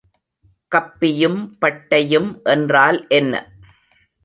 கப்பியும் 0.71 1.39
பட்டையும் 1.61 2.41
என்றால் 2.43 3.07
என்ன? 3.07 3.33